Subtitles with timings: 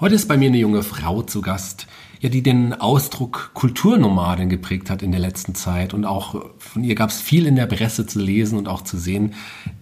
[0.00, 1.86] Heute ist bei mir eine junge Frau zu Gast,
[2.18, 5.94] ja, die den Ausdruck Kulturnomaden geprägt hat in der letzten Zeit.
[5.94, 8.98] Und auch von ihr gab es viel in der Presse zu lesen und auch zu
[8.98, 9.34] sehen.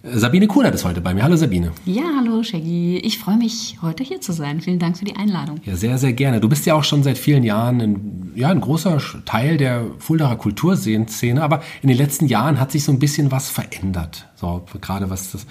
[0.03, 1.23] Sabine Kunert ist heute bei mir.
[1.23, 1.71] Hallo Sabine.
[1.85, 2.97] Ja, hallo Shaggy.
[2.97, 4.61] Ich freue mich, heute hier zu sein.
[4.61, 5.61] Vielen Dank für die Einladung.
[5.65, 6.39] Ja, sehr, sehr gerne.
[6.39, 10.35] Du bist ja auch schon seit vielen Jahren ein, ja, ein großer Teil der Fuldaer
[10.35, 14.27] Kulturszene, aber in den letzten Jahren hat sich so ein bisschen was verändert.
[14.35, 15.47] So, gerade was das,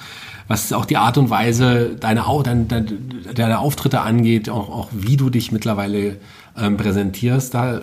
[0.52, 2.84] was auch die Art und Weise deiner, deine,
[3.34, 6.18] deine Auftritte angeht, auch, auch wie du dich mittlerweile
[6.58, 7.80] ähm, präsentierst, da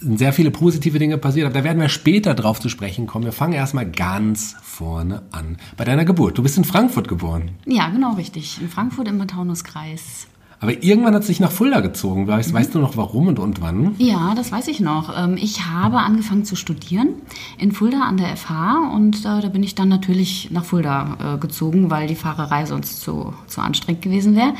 [0.00, 3.26] sind sehr viele positive Dinge passiert, aber da werden wir später drauf zu sprechen kommen.
[3.26, 5.58] Wir fangen erstmal ganz vorne an.
[5.76, 6.38] Bei deiner Geburt.
[6.38, 7.50] Du bist in Frankfurt geboren.
[7.66, 8.58] Ja, genau richtig.
[8.62, 10.26] In Frankfurt im Mataunuskreis.
[10.60, 12.26] Aber irgendwann hat es dich nach Fulda gezogen.
[12.26, 12.56] Weißt, mhm.
[12.56, 13.94] weißt, du noch warum und, und wann?
[13.98, 15.10] Ja, das weiß ich noch.
[15.16, 17.14] Ähm, ich habe angefangen zu studieren
[17.58, 21.38] in Fulda an der FH und äh, da bin ich dann natürlich nach Fulda äh,
[21.38, 24.52] gezogen, weil die Fahrerei sonst zu, zu anstrengend gewesen wäre.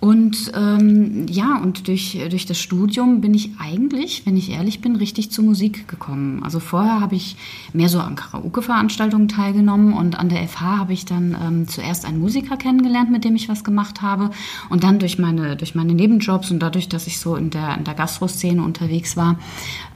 [0.00, 4.94] Und ähm, ja, und durch, durch das Studium bin ich eigentlich, wenn ich ehrlich bin,
[4.94, 6.44] richtig zur Musik gekommen.
[6.44, 7.36] Also vorher habe ich
[7.72, 12.20] mehr so an Karaoke-Veranstaltungen teilgenommen und an der FH habe ich dann ähm, zuerst einen
[12.20, 14.30] Musiker kennengelernt, mit dem ich was gemacht habe.
[14.70, 17.82] Und dann durch meine, durch meine Nebenjobs und dadurch, dass ich so in der, in
[17.82, 19.36] der Gastro-Szene unterwegs war,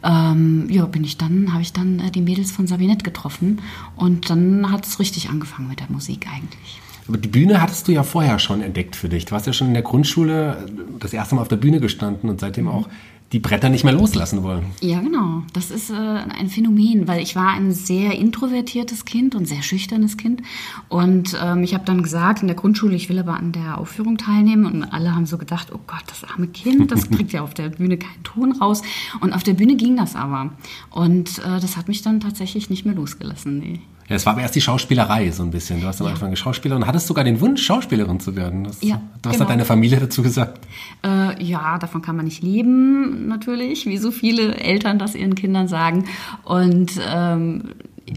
[0.02, 3.60] ähm, ja, bin ich dann, habe ich dann äh, die Mädels von Sabinette getroffen.
[3.94, 6.81] Und dann hat es richtig angefangen mit der Musik eigentlich.
[7.08, 9.24] Aber die Bühne hattest du ja vorher schon entdeckt für dich.
[9.24, 10.66] Du hast ja schon in der Grundschule
[11.00, 12.88] das erste Mal auf der Bühne gestanden und seitdem auch
[13.32, 14.66] die Bretter nicht mehr loslassen wollen.
[14.82, 15.42] Ja, genau.
[15.54, 20.18] Das ist äh, ein Phänomen, weil ich war ein sehr introvertiertes Kind und sehr schüchternes
[20.18, 20.42] Kind.
[20.90, 24.18] Und ähm, ich habe dann gesagt in der Grundschule, ich will aber an der Aufführung
[24.18, 24.66] teilnehmen.
[24.66, 27.70] Und alle haben so gedacht, oh Gott, das arme Kind, das kriegt ja auf der
[27.70, 28.82] Bühne keinen Ton raus.
[29.20, 30.52] Und auf der Bühne ging das aber.
[30.90, 33.58] Und äh, das hat mich dann tatsächlich nicht mehr losgelassen.
[33.58, 33.80] Nee.
[34.08, 35.80] Ja, es war aber erst die Schauspielerei so ein bisschen.
[35.80, 36.12] Du hast am ja.
[36.12, 38.64] Anfang Schauspielerin und hattest sogar den Wunsch, Schauspielerin zu werden.
[38.64, 39.44] Das, ja, was genau.
[39.44, 40.66] hat deine Familie dazu gesagt?
[41.04, 45.68] Äh, ja, davon kann man nicht leben, natürlich, wie so viele Eltern das ihren Kindern
[45.68, 46.04] sagen.
[46.44, 47.70] Und ähm,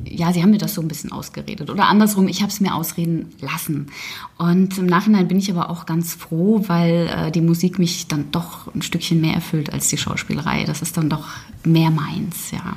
[0.03, 1.69] ja, sie haben mir das so ein bisschen ausgeredet.
[1.69, 3.87] Oder andersrum, ich habe es mir ausreden lassen.
[4.37, 8.31] Und im Nachhinein bin ich aber auch ganz froh, weil äh, die Musik mich dann
[8.31, 10.63] doch ein Stückchen mehr erfüllt als die Schauspielerei.
[10.65, 11.27] Das ist dann doch
[11.63, 12.75] mehr meins, ja.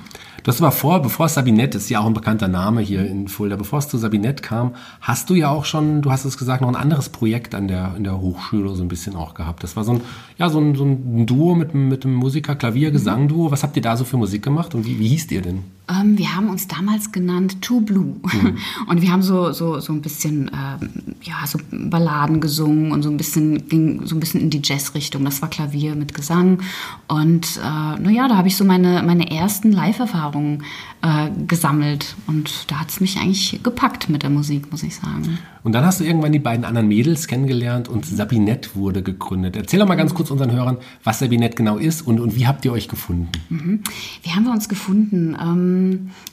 [0.48, 3.28] Du hast aber vor, bevor es Sabinette ist, ja auch ein bekannter Name hier in
[3.28, 6.62] Fulda, bevor es zu Sabinette kam, hast du ja auch schon, du hast es gesagt,
[6.62, 9.62] noch ein anderes Projekt an der, in der Hochschule so ein bisschen auch gehabt.
[9.62, 10.00] Das war so ein,
[10.38, 13.50] ja, so ein, so ein Duo mit, mit einem Musiker, Klavier, Gesang-Duo.
[13.50, 15.64] Was habt ihr da so für Musik gemacht und wie, wie hießt ihr denn?
[15.88, 18.16] Ähm, wir haben uns damals genannt Too Blue.
[18.22, 18.58] Mhm.
[18.86, 20.90] Und wir haben so, so, so ein bisschen, ähm,
[21.22, 25.24] ja, so Balladen gesungen und so ein bisschen, ging so ein bisschen in die Jazz-Richtung.
[25.24, 26.60] Das war Klavier mit Gesang.
[27.06, 30.64] Und, äh, naja, da habe ich so meine, meine ersten Live-Erfahrungen Erfahrungen
[31.02, 32.16] äh, gesammelt.
[32.26, 35.38] Und da hat es mich eigentlich gepackt mit der Musik, muss ich sagen.
[35.62, 39.56] Und dann hast du irgendwann die beiden anderen Mädels kennengelernt und Sabinette wurde gegründet.
[39.56, 42.64] Erzähl doch mal ganz kurz unseren Hörern, was Sabinette genau ist und, und wie habt
[42.64, 43.28] ihr euch gefunden?
[43.48, 43.82] Mhm.
[44.22, 45.36] Wie haben wir uns gefunden?
[45.40, 45.77] Ähm,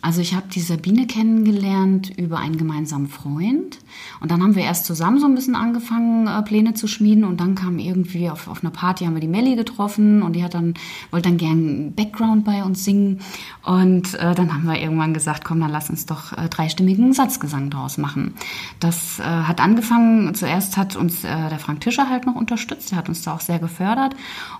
[0.01, 3.79] also ich habe die Sabine kennengelernt über einen gemeinsamen Freund.
[4.21, 7.23] Und dann haben wir erst zusammen so ein bisschen angefangen, äh, Pläne zu schmieden.
[7.23, 10.43] Und dann kam irgendwie auf, auf einer Party haben wir die Melli getroffen und die
[10.43, 10.73] hat dann,
[11.11, 13.19] wollte dann gern Background bei uns singen.
[13.63, 17.69] Und äh, dann haben wir irgendwann gesagt, komm, dann lass uns doch äh, dreistimmigen Satzgesang
[17.69, 18.33] draus machen.
[18.79, 22.97] Das äh, hat angefangen, zuerst hat uns äh, der Frank Tischer halt noch unterstützt, der
[22.97, 24.15] hat uns da auch sehr gefördert.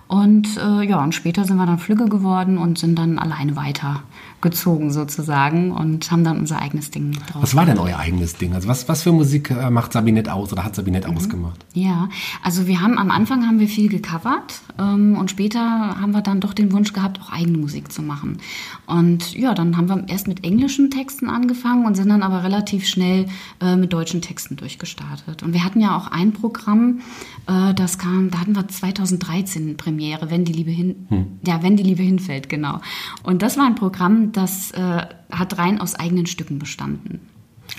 [0.08, 4.02] Und äh, ja, und später sind wir dann Flügge geworden und sind dann alleine weiter
[4.40, 7.42] gezogen sozusagen und haben dann unser eigenes Ding draus.
[7.42, 8.52] Was war denn euer eigenes Ding?
[8.52, 11.16] Also was, was für Musik äh, macht Sabinette aus oder hat Sabinette mhm.
[11.16, 11.64] ausgemacht?
[11.72, 12.08] Ja,
[12.42, 16.40] also wir haben am Anfang haben wir viel gecovert ähm, und später haben wir dann
[16.40, 18.38] doch den Wunsch gehabt, auch eigene Musik zu machen.
[18.86, 22.86] Und ja, dann haben wir erst mit englischen Texten angefangen und sind dann aber relativ
[22.86, 23.26] schnell
[23.60, 25.42] äh, mit deutschen Texten durchgestartet.
[25.42, 27.00] Und wir hatten ja auch ein Programm,
[27.46, 31.26] äh, das kam, da hatten wir 2013 Premiere, wenn die Liebe hin, hm.
[31.46, 32.80] ja, wenn die Liebe hinfällt, genau.
[33.22, 37.20] Und das war ein Programm, das äh, hat rein aus eigenen Stücken bestanden.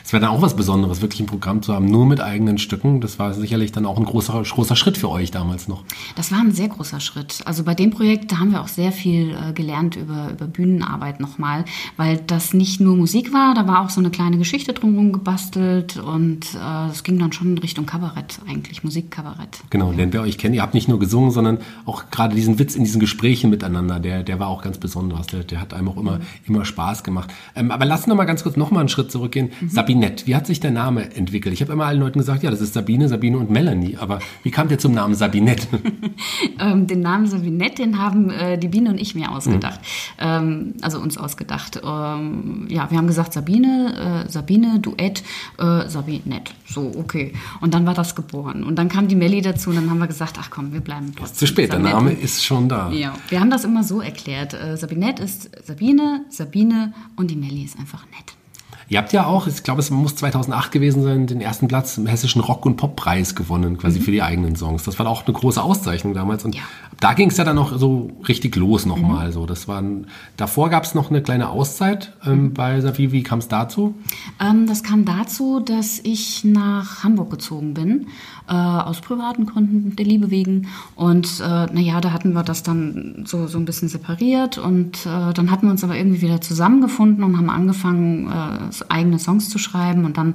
[0.08, 3.02] Es wäre dann auch was Besonderes, wirklich ein Programm zu haben, nur mit eigenen Stücken.
[3.02, 5.84] Das war sicherlich dann auch ein großer, großer Schritt für euch damals noch.
[6.16, 7.42] Das war ein sehr großer Schritt.
[7.44, 11.20] Also bei dem Projekt, da haben wir auch sehr viel äh, gelernt über, über Bühnenarbeit
[11.20, 11.66] nochmal,
[11.98, 15.98] weil das nicht nur Musik war, da war auch so eine kleine Geschichte drumherum gebastelt
[15.98, 19.60] und äh, es ging dann schon in Richtung Kabarett eigentlich, Musikkabarett.
[19.72, 20.54] Genau, lernt wer euch kennen.
[20.54, 24.24] Ihr habt nicht nur gesungen, sondern auch gerade diesen Witz in diesen Gesprächen miteinander, der,
[24.24, 25.28] der war auch ganz besonders.
[25.28, 26.24] Der, der hat einem auch immer, mhm.
[26.48, 27.30] immer Spaß gemacht.
[27.58, 29.52] Ähm, aber lass uns noch mal ganz kurz noch mal einen Schritt zurückgehen.
[29.60, 29.68] Mhm.
[29.68, 30.28] Sabine Sabinette.
[30.28, 31.54] Wie hat sich der Name entwickelt?
[31.54, 33.98] Ich habe immer allen Leuten gesagt, ja, das ist Sabine, Sabine und Melanie.
[33.98, 35.68] Aber wie kam der zum Namen Sabinette?
[36.60, 39.80] ähm, den Namen Sabinette, den haben äh, die Biene und ich mir ausgedacht.
[39.82, 40.26] Mhm.
[40.26, 41.82] Ähm, also uns ausgedacht.
[41.84, 45.24] Ähm, ja, wir haben gesagt Sabine, äh, Sabine, Duett,
[45.58, 46.54] äh, Sabinette.
[46.68, 47.34] So, okay.
[47.60, 48.64] Und dann war das geboren.
[48.64, 51.14] Und dann kam die Melli dazu und dann haben wir gesagt, ach komm, wir bleiben
[51.16, 51.38] trotzdem.
[51.38, 51.96] Zu spät, Sabinette.
[51.96, 52.92] der Name ist schon da.
[52.92, 54.54] Ja, wir haben das immer so erklärt.
[54.54, 58.37] Äh, Sabinette ist Sabine, Sabine und die Melli ist einfach nett.
[58.90, 62.08] Ihr habt ja auch, ich glaube, es muss 2008 gewesen sein, den ersten Platz im
[62.08, 64.04] hessischen Rock- und Poppreis gewonnen, quasi mhm.
[64.04, 64.84] für die eigenen Songs.
[64.84, 66.46] Das war auch eine große Auszeichnung damals.
[66.46, 66.62] Und ja.
[67.00, 69.28] Da ging es ja dann noch so richtig los nochmal.
[69.28, 69.32] Mhm.
[69.32, 72.54] So, das waren, davor gab es noch eine kleine Auszeit ähm, mhm.
[72.54, 73.12] bei Safi.
[73.12, 73.96] Wie kam es dazu?
[74.40, 78.08] Ähm, das kam dazu, dass ich nach Hamburg gezogen bin
[78.48, 80.68] äh, aus privaten Gründen, der Liebe wegen.
[80.96, 85.34] Und äh, naja, da hatten wir das dann so, so ein bisschen separiert und äh,
[85.34, 89.60] dann hatten wir uns aber irgendwie wieder zusammengefunden und haben angefangen, äh, eigene Songs zu
[89.60, 90.06] schreiben.
[90.06, 90.34] Und dann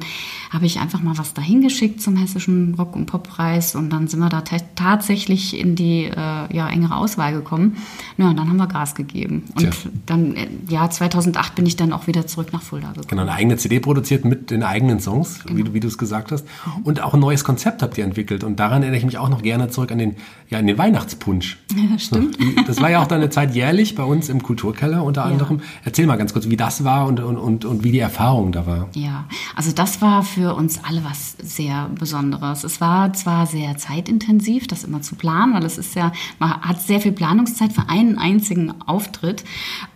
[0.50, 4.20] habe ich einfach mal was dahin geschickt zum Hessischen Rock- und Poppreis und dann sind
[4.20, 4.42] wir da
[4.74, 7.76] tatsächlich in die äh, ja, engere Auswahl gekommen.
[8.18, 9.44] Ja, und dann haben wir Gas gegeben.
[9.54, 9.90] Und Tja.
[10.06, 13.08] dann, äh, ja, 2008 bin ich dann auch wieder zurück nach Fulda gekommen.
[13.08, 15.58] Genau, eine eigene CD produziert mit den eigenen Songs, genau.
[15.58, 16.46] wie, wie du es gesagt hast.
[16.84, 18.44] Und auch ein neues Konzept habt ihr entwickelt.
[18.44, 20.16] Und daran erinnere ich mich auch noch gerne zurück an den,
[20.48, 21.58] ja, an den Weihnachtspunsch.
[21.74, 22.38] Ja, stimmt.
[22.66, 25.58] Das war ja auch dann eine Zeit jährlich bei uns im Kulturkeller unter anderem.
[25.58, 25.64] Ja.
[25.84, 28.66] Erzähl mal ganz kurz, wie das war und, und, und, und wie die Erfahrung da
[28.66, 28.88] war.
[28.94, 29.24] Ja,
[29.56, 32.64] also das war für uns alle was sehr Besonderes.
[32.64, 36.12] Es war zwar sehr zeitintensiv, das immer zu planen, weil es ist ja,
[36.42, 39.44] man hat sehr viel Planungszeit für einen einzigen Auftritt.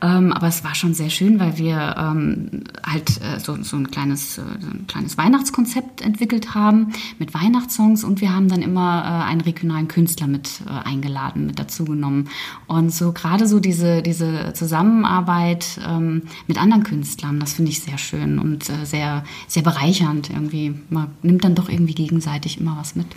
[0.00, 3.90] Ähm, aber es war schon sehr schön, weil wir ähm, halt äh, so, so, ein
[3.90, 9.28] kleines, äh, ein kleines Weihnachtskonzept entwickelt haben mit Weihnachtssongs und wir haben dann immer äh,
[9.28, 12.28] einen regionalen Künstler mit äh, eingeladen, mit dazu genommen.
[12.68, 17.98] Und so gerade so diese, diese Zusammenarbeit ähm, mit anderen Künstlern, das finde ich sehr
[17.98, 20.74] schön und äh, sehr, sehr bereichernd irgendwie.
[20.90, 23.08] Man nimmt dann doch irgendwie gegenseitig immer was mit.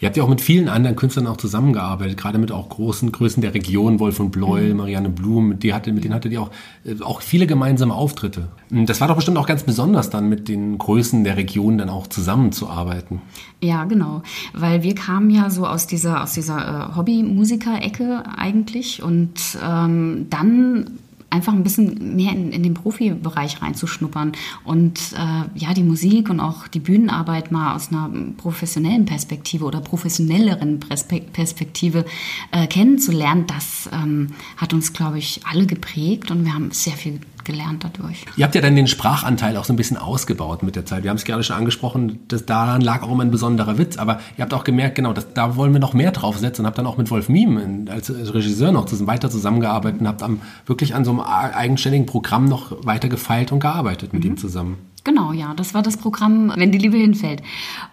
[0.00, 3.40] Ihr habt ja auch mit vielen anderen Künstlern auch zusammengearbeitet, gerade mit auch großen Größen
[3.40, 4.76] der Region, Wolf von Bleuel, mhm.
[4.76, 6.50] Marianne Blum, mit, die hatte, mit denen hattet ihr auch,
[6.84, 8.48] äh, auch viele gemeinsame Auftritte.
[8.70, 12.06] Das war doch bestimmt auch ganz besonders dann mit den Größen der Region dann auch
[12.06, 13.22] zusammenzuarbeiten.
[13.62, 14.22] Ja, genau,
[14.52, 20.90] weil wir kamen ja so aus dieser, aus dieser äh, Hobby-Musiker-Ecke eigentlich und ähm, dann
[21.36, 24.32] einfach ein bisschen mehr in, in den Profibereich reinzuschnuppern.
[24.64, 29.80] Und äh, ja, die Musik und auch die Bühnenarbeit mal aus einer professionellen Perspektive oder
[29.80, 32.04] professionelleren Perspektive
[32.50, 36.30] äh, kennenzulernen, das ähm, hat uns, glaube ich, alle geprägt.
[36.30, 38.24] Und wir haben sehr viel gelernt dadurch.
[38.36, 41.04] Ihr habt ja dann den Sprachanteil auch so ein bisschen ausgebaut mit der Zeit.
[41.04, 43.96] Wir haben es gerade schon angesprochen, dass daran lag auch immer ein besonderer Witz.
[43.96, 46.76] Aber ihr habt auch gemerkt, genau, dass, da wollen wir noch mehr draufsetzen und habt
[46.76, 51.04] dann auch mit Wolf Miem als Regisseur noch weiter zusammengearbeitet und habt am, wirklich an
[51.04, 54.32] so einem eigenständigen Programm noch weiter gefeilt und gearbeitet mit mhm.
[54.32, 54.78] ihm zusammen.
[55.06, 57.40] Genau, ja, das war das Programm, wenn die Liebe hinfällt.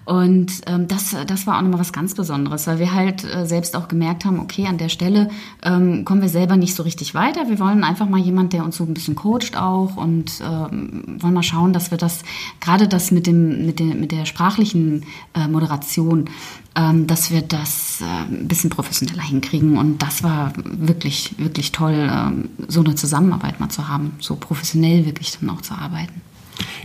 [0.04, 3.76] Und ähm, das, das war auch nochmal was ganz Besonderes, weil wir halt äh, selbst
[3.76, 5.30] auch gemerkt haben, okay, an der Stelle
[5.62, 7.48] ähm, kommen wir selber nicht so richtig weiter.
[7.50, 11.36] Wir wollen einfach mal jemand, der uns so ein bisschen coacht auch und ähm, wollen
[11.36, 12.24] mal schauen, dass wir das,
[12.60, 15.06] gerade das mit, dem, mit, der, mit der sprachlichen
[15.36, 16.32] äh, Moderation,
[16.74, 19.78] ähm, dass wir das äh, ein bisschen professioneller hinkriegen.
[19.78, 25.06] Und das war wirklich, wirklich toll, ähm, so eine Zusammenarbeit mal zu haben, so professionell
[25.06, 26.24] wirklich dann auch zu arbeiten.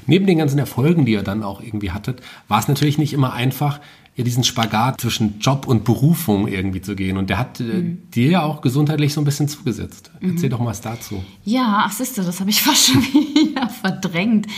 [0.09, 3.35] Neben den ganzen Erfolgen, die ihr dann auch irgendwie hattet, war es natürlich nicht immer
[3.35, 3.79] einfach,
[4.19, 7.16] ja diesen Spagat zwischen Job und Berufung irgendwie zu gehen.
[7.16, 8.11] Und der hat äh, mhm.
[8.11, 10.11] dir ja auch gesundheitlich so ein bisschen zugesetzt.
[10.21, 10.31] Mhm.
[10.31, 11.23] Erzähl doch mal was dazu.
[11.45, 14.49] Ja, ach siehste, das habe ich fast schon wieder verdrängt.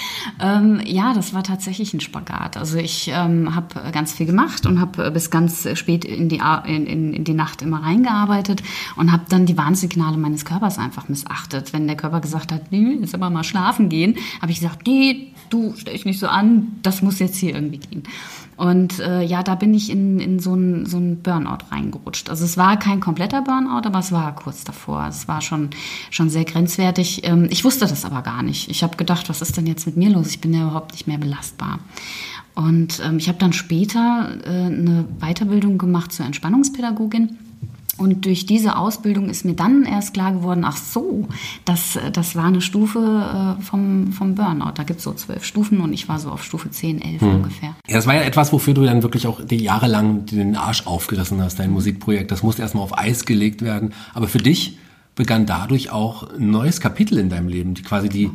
[0.41, 2.57] Ähm, ja, das war tatsächlich ein Spagat.
[2.57, 6.87] Also ich ähm, habe ganz viel gemacht und habe bis ganz spät in die, in,
[6.87, 8.63] in, in die Nacht immer reingearbeitet
[8.97, 11.75] und habe dann die Warnsignale meines Körpers einfach missachtet.
[11.75, 15.35] Wenn der Körper gesagt hat, nee, jetzt aber mal schlafen gehen, habe ich gesagt, nee,
[15.51, 18.05] du stell dich nicht so an, das muss jetzt hier irgendwie gehen.
[18.61, 22.29] Und äh, ja, da bin ich in, in so einen so ein Burnout reingerutscht.
[22.29, 25.07] Also es war kein kompletter Burnout, aber es war kurz davor.
[25.09, 25.71] Es war schon,
[26.11, 27.23] schon sehr grenzwertig.
[27.25, 28.69] Ähm, ich wusste das aber gar nicht.
[28.69, 30.29] Ich habe gedacht, was ist denn jetzt mit mir los?
[30.29, 31.79] Ich bin ja überhaupt nicht mehr belastbar.
[32.55, 37.39] Und ähm, ich habe dann später äh, eine Weiterbildung gemacht zur Entspannungspädagogin
[38.01, 41.29] und durch diese Ausbildung ist mir dann erst klar geworden, ach so,
[41.67, 44.73] das, das war eine Stufe äh, vom, vom Burnout.
[44.75, 47.35] Da gibt es so zwölf Stufen und ich war so auf Stufe 10, 11 hm.
[47.37, 47.75] ungefähr.
[47.87, 51.43] Ja, das war ja etwas, wofür du dann wirklich auch die jahrelang den Arsch aufgerissen
[51.43, 52.31] hast, dein Musikprojekt.
[52.31, 53.93] Das musste erstmal auf Eis gelegt werden.
[54.15, 54.79] Aber für dich
[55.15, 58.31] begann dadurch auch ein neues Kapitel in deinem Leben, die quasi die,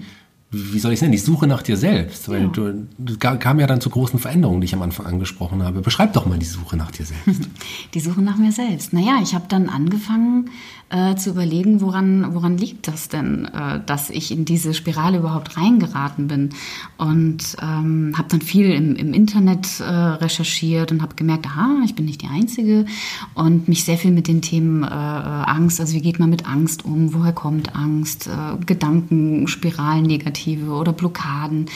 [0.51, 2.29] wie soll ich es nennen, die Suche nach dir selbst.
[2.29, 2.47] Weil ja.
[2.47, 5.81] du, du kam ja dann zu großen Veränderungen, die ich am Anfang angesprochen habe.
[5.81, 7.49] Beschreib doch mal die Suche nach dir selbst.
[7.93, 8.93] Die Suche nach mir selbst.
[8.93, 10.49] Naja, ich habe dann angefangen
[10.89, 15.57] äh, zu überlegen, woran, woran liegt das denn, äh, dass ich in diese Spirale überhaupt
[15.57, 16.49] reingeraten bin.
[16.97, 21.95] Und ähm, habe dann viel im, im Internet äh, recherchiert und habe gemerkt, aha, ich
[21.95, 22.85] bin nicht die Einzige.
[23.33, 26.85] Und mich sehr viel mit den Themen äh, Angst, also wie geht man mit Angst
[26.85, 31.67] um, woher kommt Angst, äh, Gedankenspiralen, negative oder Blockaden.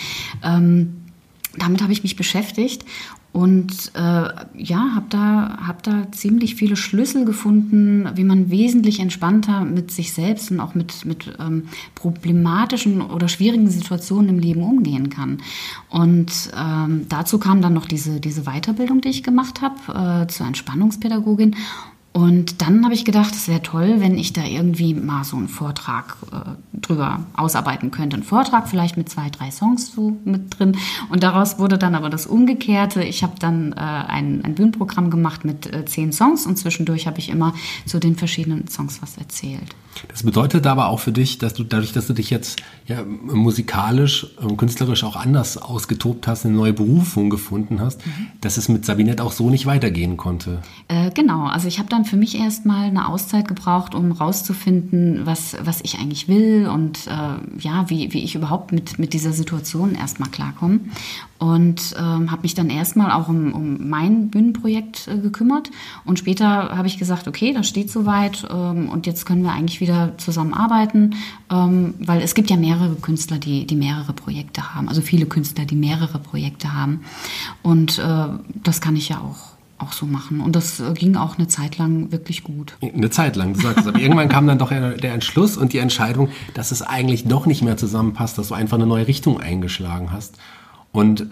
[0.43, 0.95] Ähm,
[1.57, 2.85] damit habe ich mich beschäftigt
[3.31, 3.99] und äh,
[4.55, 10.13] ja, habe da, hab da ziemlich viele Schlüssel gefunden, wie man wesentlich entspannter mit sich
[10.13, 15.39] selbst und auch mit, mit ähm, problematischen oder schwierigen Situationen im Leben umgehen kann.
[15.89, 20.47] Und ähm, dazu kam dann noch diese, diese Weiterbildung, die ich gemacht habe äh, zur
[20.47, 21.55] Entspannungspädagogin.
[22.19, 25.47] Und dann habe ich gedacht, es wäre toll, wenn ich da irgendwie mal so einen
[25.47, 28.17] Vortrag äh, drüber ausarbeiten könnte.
[28.17, 30.75] Ein Vortrag vielleicht mit zwei, drei Songs so mit drin.
[31.07, 33.01] Und daraus wurde dann aber das Umgekehrte.
[33.03, 37.19] Ich habe dann äh, ein, ein Bühnenprogramm gemacht mit äh, zehn Songs und zwischendurch habe
[37.19, 37.53] ich immer
[37.85, 39.73] zu den verschiedenen Songs was erzählt.
[40.07, 44.25] Das bedeutet aber auch für dich, dass du dadurch, dass du dich jetzt ja, musikalisch
[44.37, 48.27] und künstlerisch auch anders ausgetobt hast, eine neue Berufung gefunden hast, mhm.
[48.41, 50.61] dass es mit Sabinette auch so nicht weitergehen konnte.
[50.87, 55.55] Äh, genau, also ich habe dann für mich erstmal eine Auszeit gebraucht, um rauszufinden, was,
[55.63, 59.95] was ich eigentlich will und äh, ja, wie, wie ich überhaupt mit, mit dieser Situation
[59.95, 60.79] erstmal klarkomme
[61.39, 65.71] und ähm, habe mich dann erstmal auch um, um mein Bühnenprojekt äh, gekümmert
[66.05, 69.78] und später habe ich gesagt, okay, das steht soweit ähm, und jetzt können wir eigentlich
[69.79, 71.15] wieder zusammenarbeiten,
[71.51, 75.65] ähm, weil es gibt ja mehrere Künstler, die, die mehrere Projekte haben, also viele Künstler,
[75.65, 77.01] die mehrere Projekte haben
[77.61, 78.27] und äh,
[78.63, 80.41] das kann ich ja auch auch so machen.
[80.41, 82.77] Und das äh, ging auch eine Zeit lang wirklich gut.
[82.81, 83.87] Eine Zeit lang, du sagst.
[83.87, 87.61] Aber irgendwann kam dann doch der Entschluss und die Entscheidung, dass es eigentlich doch nicht
[87.61, 90.37] mehr zusammenpasst, dass du einfach eine neue Richtung eingeschlagen hast.
[90.91, 91.27] Und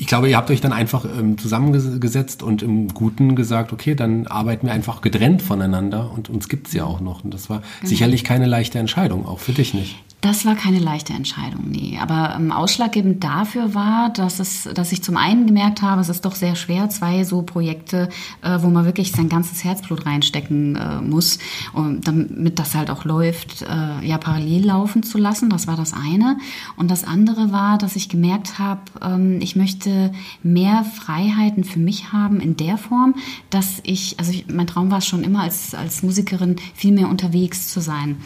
[0.00, 4.26] ich glaube, ihr habt euch dann einfach ähm, zusammengesetzt und im Guten gesagt, okay, dann
[4.28, 7.22] arbeiten wir einfach getrennt voneinander und uns gibt's ja auch noch.
[7.22, 7.90] Und das war genau.
[7.90, 10.02] sicherlich keine leichte Entscheidung, auch für dich nicht.
[10.20, 11.98] Das war keine leichte Entscheidung, nee.
[11.98, 16.26] Aber ähm, ausschlaggebend dafür war, dass, es, dass ich zum einen gemerkt habe, es ist
[16.26, 18.10] doch sehr schwer, zwei so Projekte,
[18.42, 21.38] äh, wo man wirklich sein ganzes Herzblut reinstecken äh, muss,
[21.72, 25.48] um, damit das halt auch läuft, äh, ja, parallel laufen zu lassen.
[25.48, 26.36] Das war das eine.
[26.76, 30.12] Und das andere war, dass ich gemerkt habe, ähm, ich möchte
[30.42, 33.14] mehr Freiheiten für mich haben in der Form,
[33.48, 37.08] dass ich, also ich, mein Traum war es schon immer als, als Musikerin viel mehr
[37.08, 38.18] unterwegs zu sein.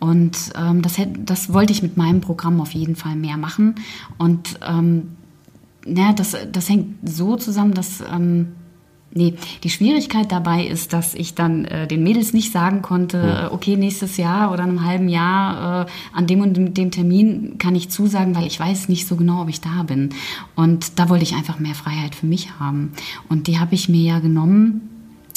[0.00, 3.76] Und ähm, das, das wollte ich mit meinem Programm auf jeden Fall mehr machen.
[4.18, 5.10] Und ähm,
[5.86, 8.00] ja, das, das hängt so zusammen, dass...
[8.00, 8.48] Ähm,
[9.12, 13.48] Nee, die Schwierigkeit dabei ist, dass ich dann äh, den Mädels nicht sagen konnte.
[13.50, 17.58] Äh, okay, nächstes Jahr oder in einem halben Jahr äh, an dem und dem Termin
[17.58, 20.10] kann ich zusagen, weil ich weiß nicht so genau, ob ich da bin.
[20.54, 22.92] Und da wollte ich einfach mehr Freiheit für mich haben.
[23.28, 24.89] Und die habe ich mir ja genommen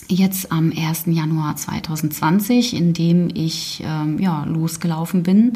[0.08, 1.04] jetzt am 1.
[1.08, 5.54] Januar 2020, indem ich ähm, ja, losgelaufen bin,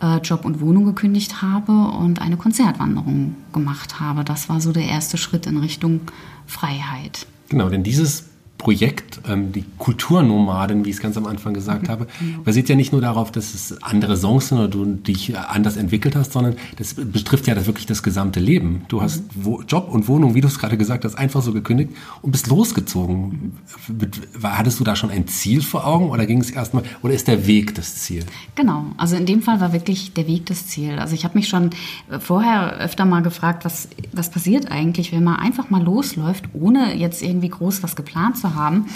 [0.00, 4.24] äh, Job und Wohnung gekündigt habe und eine Konzertwanderung gemacht habe.
[4.24, 6.00] Das war so der erste Schritt in Richtung
[6.46, 7.26] Freiheit.
[7.48, 8.24] Genau, denn dieses
[8.58, 11.88] Projekt, ähm, die Kulturnomaden, wie ich es ganz am Anfang gesagt mhm.
[11.88, 12.42] habe, genau.
[12.42, 16.16] basiert ja nicht nur darauf, dass es andere Songs sind oder du dich anders entwickelt
[16.16, 18.82] hast, sondern das betrifft ja das wirklich das gesamte Leben.
[18.88, 19.64] Du hast mhm.
[19.68, 21.90] Job und Wohnung, wie du es gerade gesagt hast, einfach so gekündigt
[22.22, 23.52] und bist losgezogen.
[23.88, 24.42] Mhm.
[24.42, 27.46] Hattest du da schon ein Ziel vor Augen oder ging es erstmal, oder ist der
[27.46, 28.24] Weg das Ziel?
[28.54, 30.98] Genau, also in dem Fall war wirklich der Weg das Ziel.
[30.98, 31.70] Also ich habe mich schon
[32.10, 36.96] äh, vorher öfter mal gefragt, was, was passiert eigentlich, wenn man einfach mal losläuft, ohne
[36.96, 38.86] jetzt irgendwie groß was geplant zu zu haben.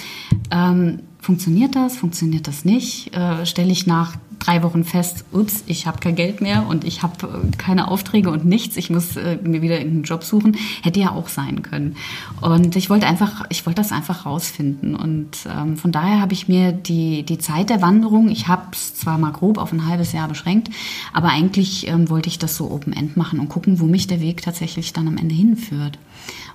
[0.50, 1.96] Ähm, funktioniert das?
[1.96, 3.14] Funktioniert das nicht?
[3.14, 7.02] Äh, Stelle ich nach drei Wochen fest, ups, ich habe kein Geld mehr und ich
[7.02, 10.98] habe äh, keine Aufträge und nichts, ich muss äh, mir wieder irgendeinen Job suchen, hätte
[10.98, 11.96] ja auch sein können.
[12.40, 14.96] Und ich wollte einfach, ich wollte das einfach rausfinden.
[14.96, 18.94] Und ähm, von daher habe ich mir die, die Zeit der Wanderung, ich habe es
[18.94, 20.70] zwar mal grob auf ein halbes Jahr beschränkt,
[21.12, 24.40] aber eigentlich ähm, wollte ich das so Open-End machen und gucken, wo mich der Weg
[24.40, 25.98] tatsächlich dann am Ende hinführt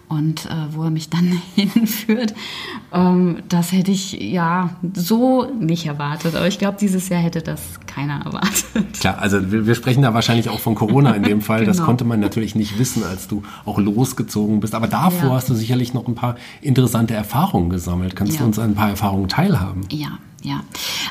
[0.07, 2.33] und äh, wo er mich dann hinführt.
[2.93, 6.35] Ähm, das hätte ich ja so nicht erwartet.
[6.35, 8.99] Aber ich glaube, dieses Jahr hätte das keiner erwartet.
[8.99, 11.61] Klar, also wir, wir sprechen da wahrscheinlich auch von Corona in dem Fall.
[11.61, 11.71] genau.
[11.71, 14.75] Das konnte man natürlich nicht wissen, als du auch losgezogen bist.
[14.75, 15.35] Aber davor ja.
[15.35, 18.15] hast du sicherlich noch ein paar interessante Erfahrungen gesammelt.
[18.15, 18.39] Kannst ja.
[18.39, 19.81] du uns ein paar Erfahrungen teilhaben?
[19.91, 20.63] Ja, ja.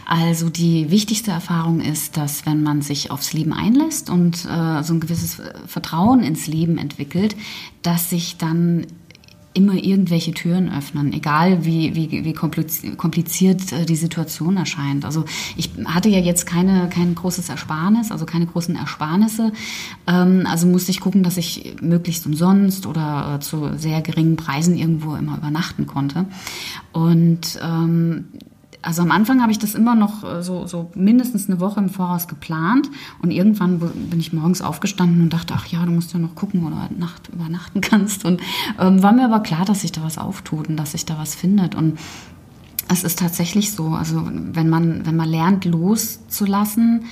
[0.07, 4.95] Also die wichtigste Erfahrung ist, dass wenn man sich aufs Leben einlässt und äh, so
[4.95, 7.37] ein gewisses Vertrauen ins Leben entwickelt,
[7.83, 8.87] dass sich dann
[9.55, 15.05] immer irgendwelche Türen öffnen, egal wie, wie, wie kompliziert äh, die Situation erscheint.
[15.05, 15.25] Also
[15.57, 19.53] ich hatte ja jetzt keine, kein großes Ersparnis, also keine großen Ersparnisse.
[20.09, 24.77] Ähm, also musste ich gucken, dass ich möglichst umsonst oder äh, zu sehr geringen Preisen
[24.77, 26.27] irgendwo immer übernachten konnte.
[26.93, 28.25] Und ähm,
[28.85, 31.89] also am Anfang habe ich das immer noch äh, so, so mindestens eine Woche im
[31.89, 32.91] Voraus geplant.
[33.23, 36.63] Und irgendwann bin ich morgens aufgestanden und dachte, ach ja, du musst ja noch gucken,
[36.65, 38.25] wo du Nacht übernachten kannst.
[38.25, 38.41] Und
[38.79, 41.35] ähm, war mir aber klar, dass sich da was auftut und dass sich da was
[41.35, 41.75] findet.
[41.75, 41.99] Und
[42.89, 47.05] es ist tatsächlich so, also wenn man, wenn man lernt loszulassen,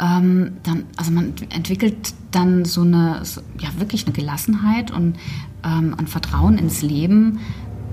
[0.00, 5.16] ähm, dann, also man entwickelt dann so eine, so, ja wirklich eine Gelassenheit und
[5.64, 7.38] ähm, ein Vertrauen ins Leben,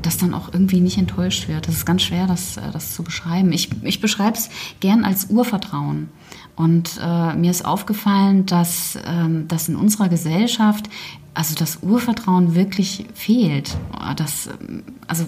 [0.08, 1.68] das dann auch irgendwie nicht enttäuscht wird.
[1.68, 3.52] Das ist ganz schwer, das, äh, das zu beschreiben.
[3.52, 4.50] Ich, ich beschreibe es
[4.80, 6.10] gern als Urvertrauen.
[6.56, 10.90] Und äh, mir ist aufgefallen, dass, ähm, dass in unserer Gesellschaft
[11.34, 13.78] also das Urvertrauen wirklich fehlt.
[14.16, 15.26] Das, ähm, also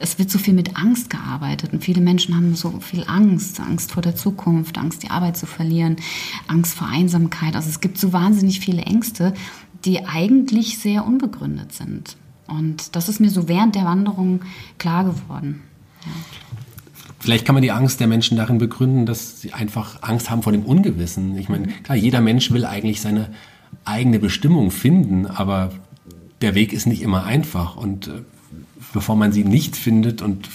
[0.00, 3.92] es wird so viel mit Angst gearbeitet und viele Menschen haben so viel Angst, Angst
[3.92, 5.96] vor der Zukunft, Angst, die Arbeit zu verlieren,
[6.48, 7.54] Angst vor Einsamkeit.
[7.54, 9.34] Also es gibt so wahnsinnig viele Ängste,
[9.84, 12.16] die eigentlich sehr unbegründet sind.
[12.50, 14.40] Und das ist mir so während der Wanderung
[14.78, 15.62] klar geworden.
[16.04, 16.12] Ja.
[17.20, 20.52] Vielleicht kann man die Angst der Menschen darin begründen, dass sie einfach Angst haben vor
[20.52, 21.36] dem Ungewissen.
[21.36, 23.28] Ich meine, klar, jeder Mensch will eigentlich seine
[23.84, 25.70] eigene Bestimmung finden, aber
[26.40, 27.76] der Weg ist nicht immer einfach.
[27.76, 28.22] Und äh,
[28.92, 30.48] bevor man sie nicht findet und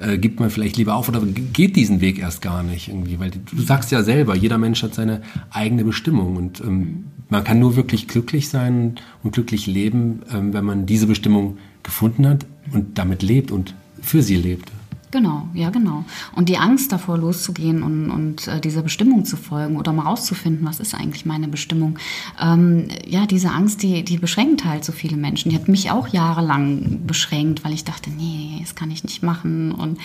[0.00, 3.30] äh, gibt man vielleicht lieber auf oder geht diesen Weg erst gar nicht irgendwie, weil
[3.30, 7.76] du sagst ja selber, jeder Mensch hat seine eigene Bestimmung und ähm, man kann nur
[7.76, 13.22] wirklich glücklich sein und glücklich leben, ähm, wenn man diese Bestimmung gefunden hat und damit
[13.22, 14.70] lebt und für sie lebt.
[15.12, 16.06] Genau, ja, genau.
[16.34, 20.66] Und die Angst davor loszugehen und, und äh, dieser Bestimmung zu folgen oder mal rauszufinden,
[20.66, 21.98] was ist eigentlich meine Bestimmung.
[22.40, 25.50] Ähm, ja, diese Angst, die, die beschränkt halt so viele Menschen.
[25.50, 29.72] Die hat mich auch jahrelang beschränkt, weil ich dachte, nee, das kann ich nicht machen.
[29.72, 29.98] Und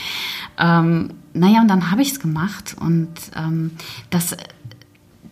[0.60, 3.72] ähm, naja, und dann habe ich es gemacht und ähm,
[4.10, 4.36] das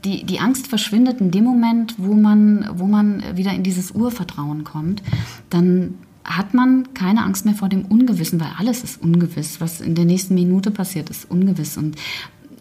[0.05, 4.63] die, die Angst verschwindet in dem Moment, wo man, wo man wieder in dieses Urvertrauen
[4.63, 5.01] kommt.
[5.49, 9.61] Dann hat man keine Angst mehr vor dem Ungewissen, weil alles ist ungewiss.
[9.61, 11.77] Was in der nächsten Minute passiert, ist ungewiss.
[11.77, 11.95] Und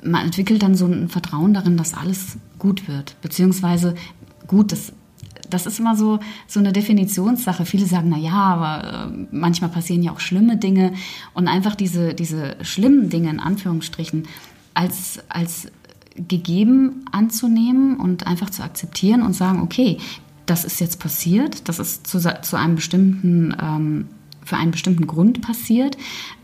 [0.02, 3.16] man entwickelt dann so ein Vertrauen darin, dass alles gut wird.
[3.22, 3.94] Beziehungsweise
[4.46, 4.92] gut, das,
[5.48, 7.64] das ist immer so, so eine Definitionssache.
[7.64, 10.92] Viele sagen, na ja, aber äh, manchmal passieren ja auch schlimme Dinge.
[11.32, 14.24] Und einfach diese, diese schlimmen Dinge in Anführungsstrichen
[14.74, 15.68] als, als
[16.14, 19.98] gegeben anzunehmen und einfach zu akzeptieren und sagen, okay,
[20.46, 24.08] das ist jetzt passiert, das ist zu, zu einem bestimmten, ähm,
[24.44, 25.96] für einen bestimmten Grund passiert.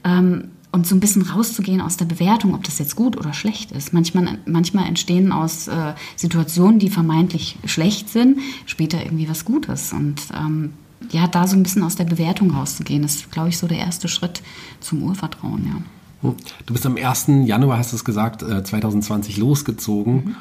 [0.04, 3.72] Ähm, und so ein bisschen rauszugehen aus der Bewertung, ob das jetzt gut oder schlecht
[3.72, 3.92] ist.
[3.92, 9.92] Manchmal, manchmal entstehen aus äh, Situationen, die vermeintlich schlecht sind, später irgendwie was Gutes.
[9.92, 10.74] Und ähm,
[11.11, 14.06] ja, da so ein bisschen aus der Bewertung rauszugehen, ist, glaube ich, so der erste
[14.06, 14.42] Schritt
[14.80, 15.83] zum Urvertrauen, ja.
[16.22, 17.26] Du bist am 1.
[17.44, 20.14] Januar, hast du es gesagt, 2020 äh, losgezogen.
[20.14, 20.37] Mhm.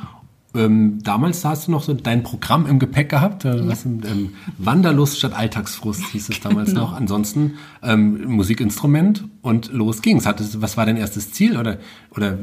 [0.56, 5.20] Ähm, damals hast du noch so dein Programm im Gepäck gehabt, äh, was, ähm, Wanderlust
[5.20, 6.82] statt Alltagsfrust hieß es damals genau.
[6.86, 6.94] noch.
[6.94, 10.26] Ansonsten ähm, Musikinstrument und los ging's.
[10.26, 11.78] Hattest, was war dein erstes Ziel oder,
[12.16, 12.40] oder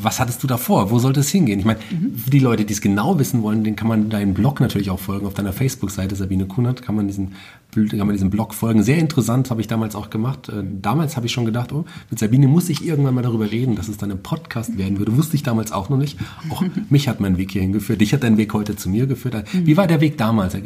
[0.00, 0.92] was hattest du davor?
[0.92, 1.58] Wo sollte es hingehen?
[1.58, 2.14] Ich meine, mhm.
[2.30, 5.26] die Leute, die es genau wissen wollen, den kann man deinen Blog natürlich auch folgen.
[5.26, 7.32] Auf deiner Facebook-Seite Sabine Kunert kann man diesen
[7.72, 8.82] kann man diesem Blog folgen.
[8.82, 10.48] Sehr interessant, habe ich damals auch gemacht.
[10.48, 13.76] Äh, damals habe ich schon gedacht, oh, mit Sabine muss ich irgendwann mal darüber reden,
[13.76, 15.16] dass es dann ein Podcast werden würde.
[15.16, 16.18] Wusste ich damals auch noch nicht.
[16.50, 18.00] Auch mich hat mein Weg hierhin geführt.
[18.00, 19.44] Dich hat dein Weg heute zu mir geführt.
[19.52, 20.56] Wie war der Weg damals?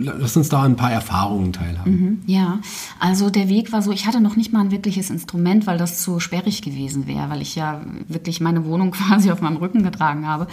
[0.00, 1.92] Lass uns da ein paar Erfahrungen teilhaben.
[1.92, 2.60] Mhm, ja,
[2.98, 6.00] also der Weg war so, ich hatte noch nicht mal ein wirkliches Instrument, weil das
[6.00, 10.26] zu sperrig gewesen wäre, weil ich ja wirklich meine Wohnung quasi auf meinem Rücken getragen
[10.26, 10.46] habe.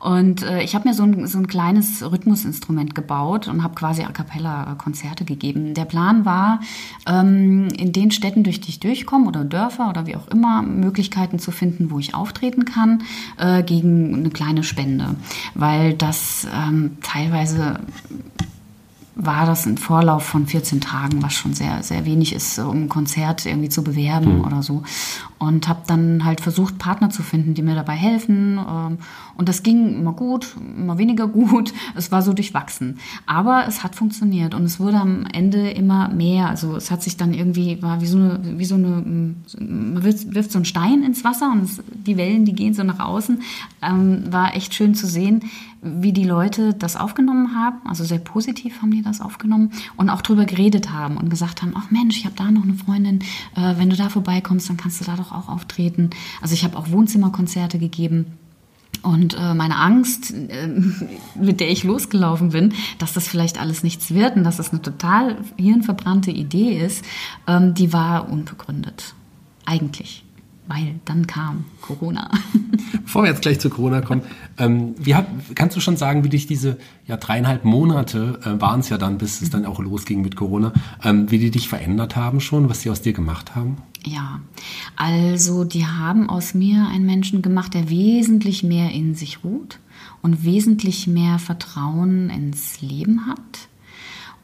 [0.00, 4.02] Und äh, ich habe mir so ein, so ein kleines Rhythmusinstrument gebaut und habe quasi
[4.02, 5.74] a cappella Konzerte gegeben geben.
[5.74, 6.60] Der Plan war,
[7.06, 11.38] ähm, in den Städten, durch die ich durchkomme oder Dörfer oder wie auch immer, Möglichkeiten
[11.38, 13.02] zu finden, wo ich auftreten kann,
[13.38, 15.14] äh, gegen eine kleine Spende.
[15.54, 17.78] Weil das ähm, teilweise
[19.18, 22.88] war das ein Vorlauf von 14 Tagen, was schon sehr, sehr wenig ist, um ein
[22.90, 24.44] Konzert irgendwie zu bewerben mhm.
[24.44, 24.82] oder so.
[25.38, 28.58] Und habe dann halt versucht, Partner zu finden, die mir dabei helfen.
[28.58, 28.98] Ähm,
[29.34, 31.72] und das ging immer gut, immer weniger gut.
[31.94, 32.98] Es war so durchwachsen.
[33.24, 36.50] Aber es hat funktioniert und es wurde am Ende immer mehr.
[36.50, 39.02] Also es hat sich dann irgendwie, war wie so eine, wie so eine,
[39.58, 42.82] man wirft, wirft so einen Stein ins Wasser und es, die Wellen, die gehen so
[42.82, 43.40] nach außen.
[43.80, 45.42] Ähm, war echt schön zu sehen,
[46.00, 47.78] wie die Leute das aufgenommen haben.
[47.86, 51.74] Also sehr positiv haben die das aufgenommen und auch drüber geredet haben und gesagt haben,
[51.76, 53.20] ach Mensch, ich habe da noch eine Freundin,
[53.56, 56.10] äh, wenn du da vorbeikommst, dann kannst du da doch auch auftreten.
[56.40, 58.26] Also ich habe auch Wohnzimmerkonzerte gegeben
[59.02, 60.68] Und äh, meine Angst, äh,
[61.40, 64.82] mit der ich losgelaufen bin, dass das vielleicht alles nichts wird und dass das eine
[64.82, 67.04] total hirnverbrannte Idee ist,
[67.46, 69.14] ähm, die war unbegründet.
[69.64, 70.25] Eigentlich
[70.68, 72.30] weil dann kam Corona.
[73.04, 74.22] Bevor wir jetzt gleich zu Corona kommen,
[74.58, 78.80] ähm, wie hat, kannst du schon sagen, wie dich diese ja, dreieinhalb Monate äh, waren
[78.80, 80.72] es ja dann, bis es dann auch losging mit Corona,
[81.04, 83.78] ähm, wie die dich verändert haben schon, was sie aus dir gemacht haben?
[84.04, 84.40] Ja,
[84.94, 89.80] also die haben aus mir einen Menschen gemacht, der wesentlich mehr in sich ruht
[90.22, 93.68] und wesentlich mehr Vertrauen ins Leben hat.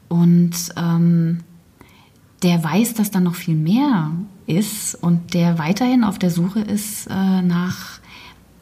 [0.09, 1.39] Und ähm,
[2.43, 4.11] der weiß, dass da noch viel mehr
[4.45, 7.99] ist und der weiterhin auf der Suche ist äh, nach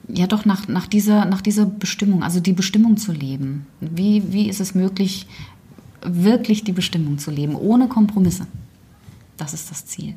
[0.08, 3.66] ja doch nach, nach, dieser, nach dieser Bestimmung, also die Bestimmung zu leben.
[3.80, 5.28] Wie, wie ist es möglich,
[6.04, 8.48] wirklich die Bestimmung zu leben, ohne Kompromisse?
[9.38, 10.16] Das ist das Ziel.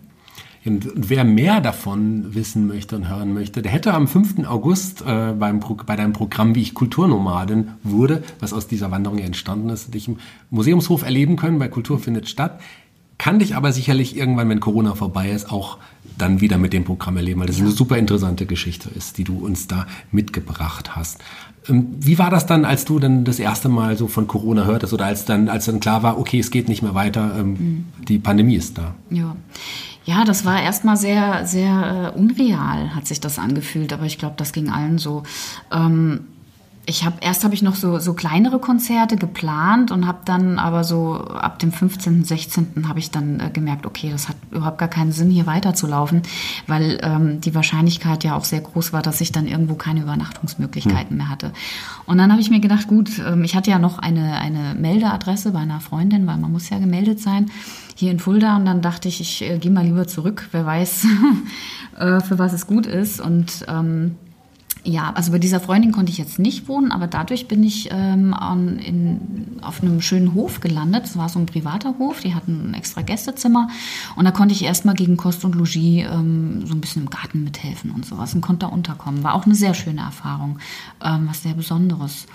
[0.65, 4.47] Und wer mehr davon wissen möchte und hören möchte, der hätte am 5.
[4.47, 9.69] August äh, beim bei deinem Programm, wie ich Kulturnomadin wurde, was aus dieser Wanderung entstanden
[9.69, 10.17] ist, dich im
[10.49, 12.61] Museumshof erleben können, weil Kultur findet statt
[13.19, 15.79] kann dich aber sicherlich irgendwann, wenn Corona vorbei ist, auch
[16.19, 19.39] dann wieder mit dem Programm erleben, weil das eine super interessante Geschichte ist, die du
[19.39, 21.21] uns da mitgebracht hast.
[21.69, 24.93] Ähm, wie war das dann, als du dann das erste Mal so von Corona hörtest
[24.93, 27.85] oder als dann, als dann klar war, okay, es geht nicht mehr weiter, ähm, mhm.
[28.07, 28.95] die Pandemie ist da?
[29.11, 29.37] Ja.
[30.07, 34.35] Ja, das war erstmal sehr, sehr äh, unreal, hat sich das angefühlt, aber ich glaube,
[34.37, 35.23] das ging allen so.
[35.73, 36.27] Ähm,
[36.87, 40.85] ich habe erst habe ich noch so so kleinere Konzerte geplant und habe dann aber
[40.85, 42.89] so ab dem 15., 16.
[42.89, 46.23] habe ich dann äh, gemerkt, okay, das hat überhaupt gar keinen Sinn hier weiterzulaufen,
[46.67, 51.11] weil ähm, die Wahrscheinlichkeit ja auch sehr groß war, dass ich dann irgendwo keine Übernachtungsmöglichkeiten
[51.11, 51.17] hm.
[51.17, 51.53] mehr hatte.
[52.07, 55.53] Und dann habe ich mir gedacht, gut, ähm, ich hatte ja noch eine eine Meldeadresse
[55.53, 57.51] bei einer Freundin, weil man muss ja gemeldet sein
[57.95, 61.07] hier in Fulda und dann dachte ich, ich äh, gehe mal lieber zurück, wer weiß,
[61.99, 64.17] äh, für was es gut ist und ähm,
[64.85, 68.35] ja, also bei dieser Freundin konnte ich jetzt nicht wohnen, aber dadurch bin ich ähm,
[68.35, 71.07] an, in, auf einem schönen Hof gelandet.
[71.07, 73.69] Es war so ein privater Hof, die hatten ein extra Gästezimmer
[74.17, 77.45] und da konnte ich erstmal gegen Kost und Logis ähm, so ein bisschen im Garten
[77.45, 79.25] mithelfen und sowas und konnte da unterkommen.
[79.25, 80.59] War auch eine sehr schöne Erfahrung,
[81.03, 82.27] ähm, was sehr Besonderes.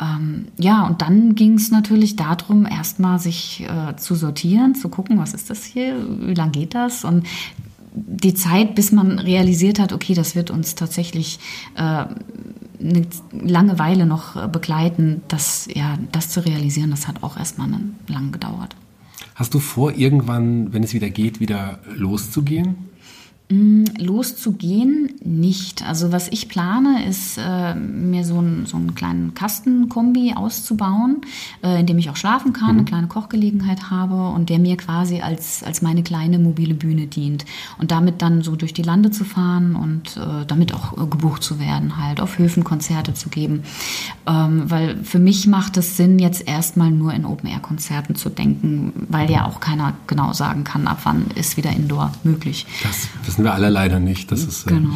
[0.00, 5.18] Ähm, ja, und dann ging es natürlich darum, erstmal sich äh, zu sortieren, zu gucken,
[5.18, 7.24] was ist das hier, wie lange geht das und
[7.94, 11.38] die Zeit, bis man realisiert hat, okay, das wird uns tatsächlich
[11.76, 17.68] äh, eine lange Weile noch begleiten, das, ja, das zu realisieren, das hat auch erstmal
[18.08, 18.76] lang gedauert.
[19.34, 22.76] Hast du vor, irgendwann, wenn es wieder geht, wieder loszugehen?
[23.54, 25.86] Mm, loszugehen nicht.
[25.86, 31.20] Also was ich plane, ist äh, mir so, ein, so einen kleinen Kastenkombi auszubauen,
[31.62, 32.78] äh, in dem ich auch schlafen kann, mhm.
[32.78, 37.44] eine kleine Kochgelegenheit habe und der mir quasi als, als meine kleine mobile Bühne dient.
[37.78, 41.44] Und damit dann so durch die Lande zu fahren und äh, damit auch äh, gebucht
[41.44, 43.62] zu werden, halt auf Höfen Konzerte zu geben.
[44.26, 49.30] Ähm, weil für mich macht es Sinn, jetzt erstmal nur in Open-Air-Konzerten zu denken, weil
[49.30, 52.66] ja auch keiner genau sagen kann, ab wann ist wieder Indoor möglich.
[52.82, 54.32] Das, das wissen wir alle leider nicht.
[54.32, 54.90] Das ist, äh, genau.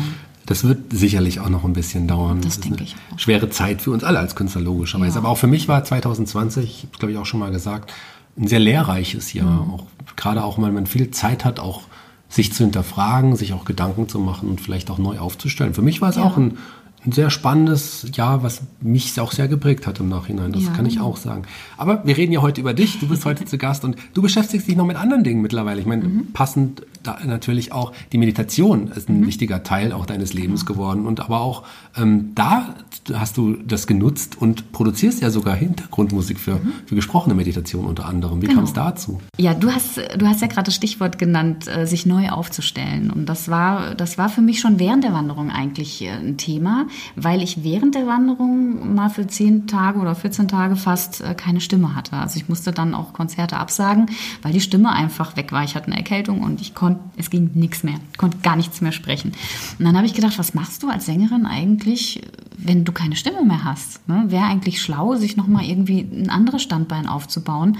[0.46, 2.40] Das wird sicherlich auch noch ein bisschen dauern.
[2.40, 3.18] Das, das denke ich auch.
[3.18, 5.16] Schwere Zeit für uns alle als Künstler, logischerweise.
[5.16, 5.20] Ja.
[5.20, 7.92] Aber auch für mich war 2020, ich habe glaube ich auch schon mal gesagt,
[8.38, 9.64] ein sehr lehrreiches Jahr.
[9.64, 9.74] Mhm.
[9.74, 9.84] Auch,
[10.16, 11.82] gerade auch, weil man viel Zeit hat, auch
[12.28, 15.74] sich zu hinterfragen, sich auch Gedanken zu machen und vielleicht auch neu aufzustellen.
[15.74, 16.22] Für mich war es ja.
[16.22, 16.58] auch ein
[17.06, 20.52] ein sehr spannendes Jahr, was mich auch sehr geprägt hat im Nachhinein.
[20.52, 20.70] Das ja.
[20.70, 21.42] kann ich auch sagen.
[21.76, 22.98] Aber wir reden ja heute über dich.
[22.98, 25.80] Du bist heute zu Gast und du beschäftigst dich noch mit anderen Dingen mittlerweile.
[25.80, 26.32] Ich meine, mhm.
[26.32, 26.82] passend
[27.24, 29.26] natürlich auch die Meditation ist ein mhm.
[29.26, 30.78] wichtiger Teil auch deines Lebens genau.
[30.78, 31.06] geworden.
[31.06, 31.64] Und aber auch
[31.96, 32.74] ähm, da
[33.14, 36.72] hast du das genutzt und produzierst ja sogar Hintergrundmusik für, mhm.
[36.86, 38.42] für gesprochene Meditation unter anderem.
[38.42, 38.56] Wie genau.
[38.56, 39.20] kam es dazu?
[39.38, 43.10] Ja, du hast, du hast ja gerade das Stichwort genannt, äh, sich neu aufzustellen.
[43.10, 46.87] Und das war, das war für mich schon während der Wanderung eigentlich äh, ein Thema
[47.16, 51.60] weil ich während der Wanderung mal für zehn Tage oder 14 Tage fast äh, keine
[51.60, 52.16] Stimme hatte.
[52.16, 54.06] Also ich musste dann auch Konzerte absagen,
[54.42, 55.64] weil die Stimme einfach weg war.
[55.64, 58.92] Ich hatte eine Erkältung und ich konnte, es ging nichts mehr, konnte gar nichts mehr
[58.92, 59.32] sprechen.
[59.78, 62.22] Und dann habe ich gedacht, was machst du als Sängerin eigentlich,
[62.56, 64.06] wenn du keine Stimme mehr hast?
[64.08, 64.24] Ne?
[64.28, 67.78] Wäre eigentlich schlau, sich nochmal irgendwie ein anderes Standbein aufzubauen,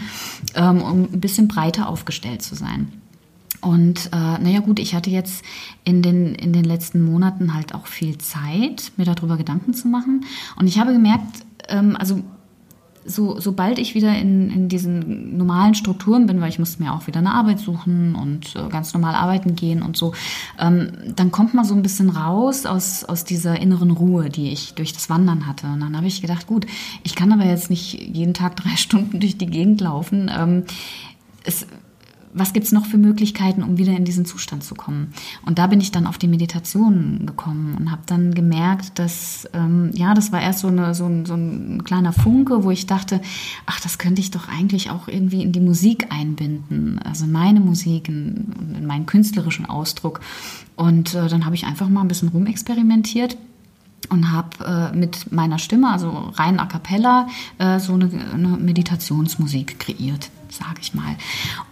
[0.55, 2.93] ähm, um ein bisschen breiter aufgestellt zu sein.
[3.61, 5.45] Und äh, naja gut, ich hatte jetzt
[5.85, 10.25] in den, in den letzten Monaten halt auch viel Zeit, mir darüber Gedanken zu machen.
[10.57, 12.23] Und ich habe gemerkt, ähm, also
[13.09, 17.07] so, sobald ich wieder in, in diesen normalen Strukturen bin, weil ich musste mir auch
[17.07, 20.13] wieder eine Arbeit suchen und äh, ganz normal arbeiten gehen und so,
[20.59, 24.75] ähm, dann kommt man so ein bisschen raus aus, aus dieser inneren Ruhe, die ich
[24.75, 25.67] durch das Wandern hatte.
[25.67, 26.67] Und dann habe ich gedacht, gut,
[27.03, 30.31] ich kann aber jetzt nicht jeden Tag drei Stunden durch die Gegend laufen.
[30.35, 30.65] Ähm,
[31.45, 31.67] es
[32.33, 35.13] was gibt's noch für Möglichkeiten, um wieder in diesen Zustand zu kommen?
[35.45, 39.91] Und da bin ich dann auf die Meditation gekommen und habe dann gemerkt, dass, ähm,
[39.95, 43.21] ja, das war erst so, eine, so, ein, so ein kleiner Funke, wo ich dachte,
[43.67, 48.09] ach, das könnte ich doch eigentlich auch irgendwie in die Musik einbinden, also meine Musik,
[48.09, 50.21] in, in meinen künstlerischen Ausdruck.
[50.77, 53.37] Und äh, dann habe ich einfach mal ein bisschen rumexperimentiert
[54.11, 59.79] und habe äh, mit meiner Stimme, also rein a cappella, äh, so eine, eine Meditationsmusik
[59.79, 61.17] kreiert, sage ich mal.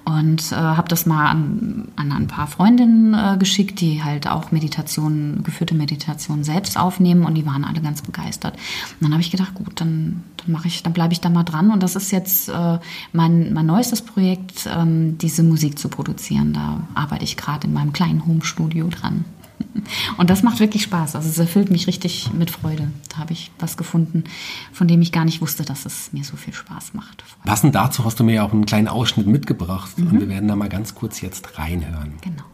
[0.05, 4.53] Und äh, habe das mal an, an ein paar Freundinnen äh, geschickt, die halt auch
[4.53, 8.55] Meditationen, geführte Meditationen selbst aufnehmen und die waren alle ganz begeistert.
[8.55, 11.45] Und dann habe ich gedacht, gut, dann, dann mache ich, dann bleibe ich da mal
[11.45, 11.71] dran.
[11.71, 12.79] Und das ist jetzt äh,
[13.13, 16.53] mein, mein neuestes Projekt, ähm, diese Musik zu produzieren.
[16.53, 19.25] Da arbeite ich gerade in meinem kleinen Home-Studio dran.
[20.17, 21.17] Und das macht wirklich Spaß.
[21.17, 22.89] Also es erfüllt mich richtig mit Freude.
[23.09, 24.25] Da habe ich was gefunden,
[24.73, 27.25] von dem ich gar nicht wusste, dass es mir so viel Spaß macht.
[27.45, 29.97] Passend dazu hast du mir ja auch einen kleinen Ausschnitt mitgebracht.
[29.99, 30.07] Mhm.
[30.09, 32.15] Und wir werden da mal ganz kurz jetzt reinhören.
[32.21, 32.45] Genau.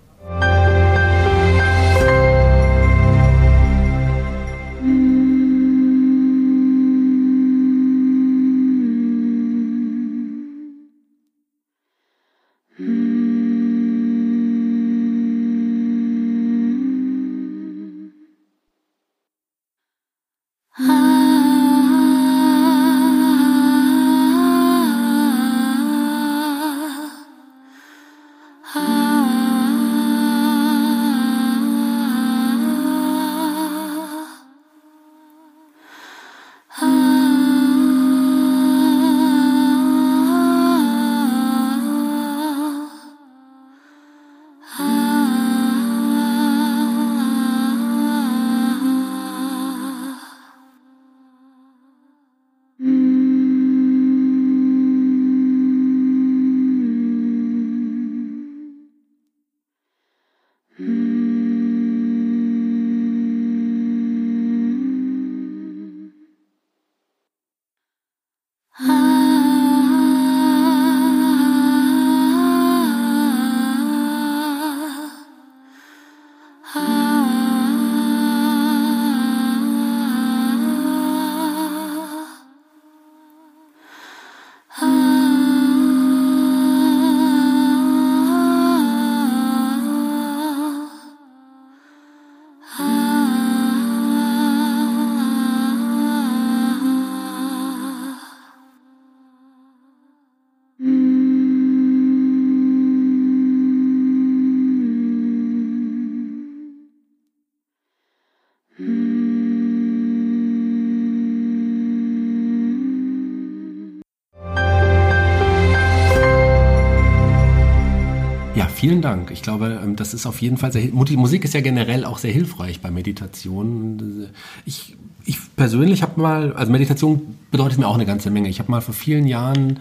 [119.03, 119.33] Vielen Dank.
[119.33, 120.89] Ich glaube, ähm, das ist auf jeden Fall sehr.
[120.93, 124.29] Musik ist ja generell auch sehr hilfreich bei Meditation.
[124.65, 128.49] Ich, ich persönlich habe mal, also Meditation bedeutet mir auch eine ganze Menge.
[128.49, 129.81] Ich habe mal vor vielen Jahren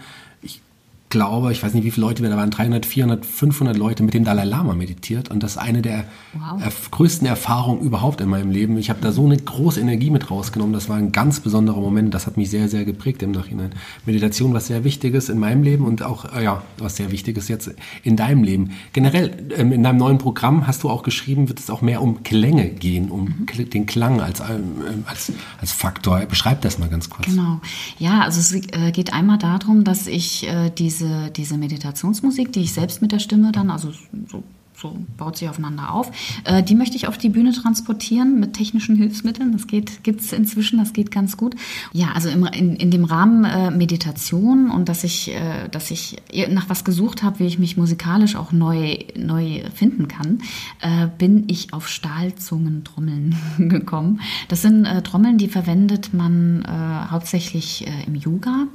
[1.12, 4.14] glaube, ich weiß nicht, wie viele Leute wir da waren, 300, 400, 500 Leute mit
[4.14, 5.30] dem Dalai Lama meditiert.
[5.30, 6.60] Und das ist eine der wow.
[6.60, 8.78] erf größten Erfahrungen überhaupt in meinem Leben.
[8.78, 10.72] Ich habe da so eine große Energie mit rausgenommen.
[10.72, 12.14] Das war ein ganz besonderer Moment.
[12.14, 13.72] Das hat mich sehr, sehr geprägt im Nachhinein.
[14.06, 17.70] Meditation, was sehr Wichtiges in meinem Leben und auch, äh, ja, was sehr Wichtiges jetzt
[18.02, 18.70] in deinem Leben.
[18.94, 22.22] Generell, ähm, in deinem neuen Programm hast du auch geschrieben, wird es auch mehr um
[22.22, 23.70] Klänge gehen, um mhm.
[23.70, 26.20] den Klang als, ähm, als, als Faktor.
[26.20, 27.26] Beschreib das mal ganz kurz.
[27.26, 27.60] Genau.
[27.98, 32.60] Ja, also es äh, geht einmal darum, dass ich äh, diese diese, diese Meditationsmusik, die
[32.60, 33.92] ich selbst mit der Stimme dann, also
[34.28, 34.42] so
[34.82, 36.10] so baut sich aufeinander auf.
[36.44, 39.52] Äh, die möchte ich auf die Bühne transportieren mit technischen Hilfsmitteln.
[39.52, 41.54] Das geht, gibt's inzwischen, das geht ganz gut.
[41.92, 46.16] Ja, also im, in, in dem Rahmen äh, Meditation und dass ich, äh, dass ich
[46.50, 50.42] nach was gesucht habe, wie ich mich musikalisch auch neu, neu finden kann,
[50.80, 54.20] äh, bin ich auf Stahlzungentrommeln gekommen.
[54.48, 58.66] Das sind äh, Trommeln, die verwendet man äh, hauptsächlich im Yoga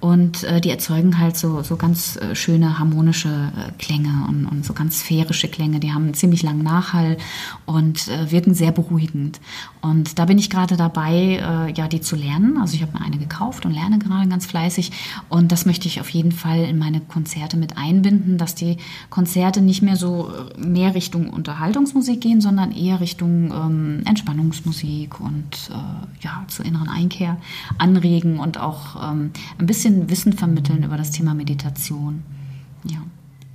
[0.00, 5.41] und die erzeugen halt so, so ganz schöne harmonische Klänge und, und so ganz sphärische
[5.42, 7.16] akustische Klänge, die haben einen ziemlich langen Nachhall
[7.66, 9.40] und äh, wirken sehr beruhigend.
[9.80, 12.58] Und da bin ich gerade dabei, äh, ja, die zu lernen.
[12.58, 14.92] Also ich habe mir eine gekauft und lerne gerade ganz fleißig.
[15.28, 18.76] Und das möchte ich auf jeden Fall in meine Konzerte mit einbinden, dass die
[19.10, 25.70] Konzerte nicht mehr so äh, mehr Richtung Unterhaltungsmusik gehen, sondern eher Richtung ähm, Entspannungsmusik und
[25.70, 27.38] äh, ja, zur inneren Einkehr
[27.78, 32.22] anregen und auch ähm, ein bisschen Wissen vermitteln über das Thema Meditation.
[32.84, 32.98] Ja.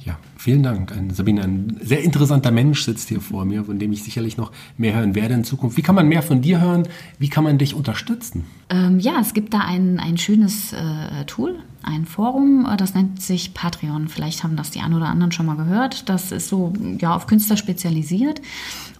[0.08, 1.42] Ja, Vielen Dank, Sabine.
[1.42, 5.16] Ein sehr interessanter Mensch sitzt hier vor mir, von dem ich sicherlich noch mehr hören
[5.16, 5.78] werde in Zukunft.
[5.78, 6.88] Wie kann man mehr von dir hören?
[7.18, 8.44] Wie kann man dich unterstützen?
[8.70, 13.22] Ähm, ja, es gibt da ein, ein schönes äh, Tool, ein Forum, äh, das nennt
[13.22, 14.10] sich Patreon.
[14.10, 16.10] Vielleicht haben das die einen oder anderen schon mal gehört.
[16.10, 18.42] Das ist so ja, auf Künstler spezialisiert.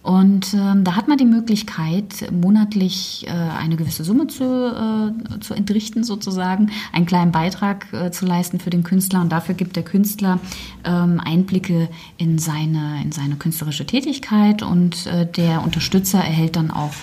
[0.02, 5.52] Und ähm, da hat man die Möglichkeit, monatlich äh, eine gewisse Summe zu, äh, zu
[5.52, 9.20] entrichten, sozusagen, einen kleinen Beitrag äh, zu leisten für den Künstler.
[9.20, 10.40] Und dafür gibt der Künstler
[10.84, 16.94] ähm, Einblicke in seine, in seine künstlerische Tätigkeit und äh, der Unterstützer erhält dann auch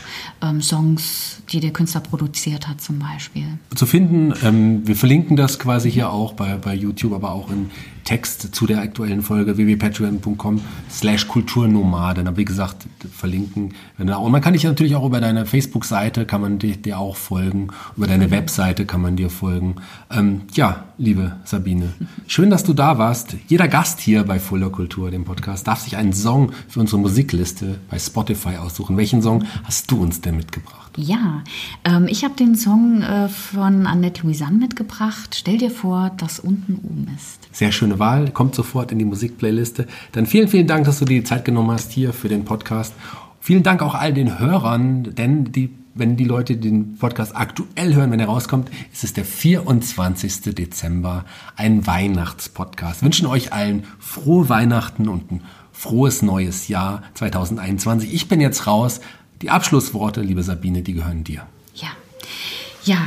[0.41, 3.45] ähm, Songs, die der Künstler produziert hat, zum Beispiel.
[3.75, 7.69] Zu finden, ähm, wir verlinken das quasi hier auch bei, bei YouTube, aber auch in
[8.05, 12.27] Text zu der aktuellen Folge www.patreon.com slash Kulturnomaden.
[12.27, 13.73] Aber wie gesagt, verlinken.
[13.97, 17.69] Und man kann dich natürlich auch über deine Facebook-Seite, kann man dir, dir, auch folgen,
[17.97, 19.75] über deine Webseite kann man dir folgen.
[20.11, 21.93] Ähm, ja, liebe Sabine,
[22.27, 23.35] schön, dass du da warst.
[23.47, 27.79] Jeder Gast hier bei Fuller Kultur, dem Podcast, darf sich einen Song für unsere Musikliste
[27.89, 28.97] bei Spotify aussuchen.
[28.97, 30.84] Welchen Song hast du uns denn mitgebracht?
[30.97, 31.43] Ja,
[31.83, 35.35] ähm, ich habe den Song äh, von Annette Louisanne mitgebracht.
[35.35, 37.47] Stell dir vor, dass unten oben ist.
[37.51, 39.87] Sehr schöne Wahl, kommt sofort in die Musikplayliste.
[40.13, 42.93] Dann vielen, vielen Dank, dass du dir die Zeit genommen hast hier für den Podcast.
[43.41, 48.11] Vielen Dank auch all den Hörern, denn die, wenn die Leute den Podcast aktuell hören,
[48.11, 50.55] wenn er rauskommt, ist es der 24.
[50.55, 51.25] Dezember,
[51.57, 53.03] ein Weihnachtspodcast.
[53.03, 55.41] Wünschen euch allen frohe Weihnachten und ein
[55.73, 58.13] frohes neues Jahr 2021.
[58.13, 59.01] Ich bin jetzt raus.
[59.41, 61.45] Die Abschlussworte, liebe Sabine, die gehören dir.
[61.75, 61.89] Ja,
[62.83, 62.97] ja.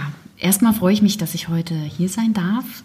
[0.41, 2.85] Erstmal freue ich mich, dass ich heute hier sein darf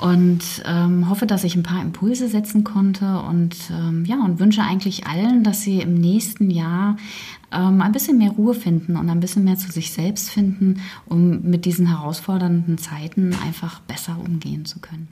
[0.00, 4.62] und ähm, hoffe, dass ich ein paar Impulse setzen konnte und ähm, ja und wünsche
[4.62, 6.96] eigentlich allen, dass sie im nächsten Jahr
[7.52, 11.42] ähm, ein bisschen mehr Ruhe finden und ein bisschen mehr zu sich selbst finden, um
[11.42, 15.08] mit diesen herausfordernden Zeiten einfach besser umgehen zu können.